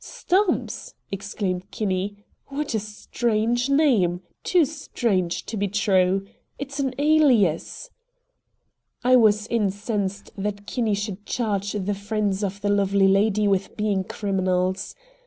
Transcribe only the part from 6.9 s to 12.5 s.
alias!" I was incensed that Kinney should charge the friends